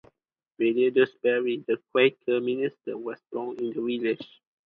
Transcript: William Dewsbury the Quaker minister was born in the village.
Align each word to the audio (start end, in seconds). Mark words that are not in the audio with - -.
William 0.57 0.91
Dewsbury 0.95 1.57
the 1.67 1.77
Quaker 1.91 2.41
minister 2.41 2.97
was 2.97 3.21
born 3.31 3.57
in 3.59 3.71
the 3.71 3.81
village. 3.85 4.41